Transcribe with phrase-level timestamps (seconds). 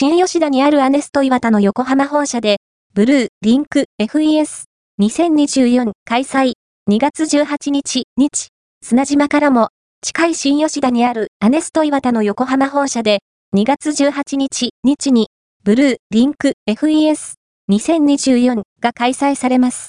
[0.00, 2.58] 新吉田にあるアネスト岩田の横浜本社で、
[2.94, 4.66] ブルー、リンク、FES、
[5.00, 6.52] 2024開催、
[6.88, 8.50] 2月18日、日、
[8.80, 13.24] 砂島からも、近い新吉田にあるアネスト岩田の横浜本社で、
[13.56, 15.30] 2月18日、日に、
[15.64, 17.34] ブルー、リンク、FES、
[17.68, 19.86] 2024が開催されます。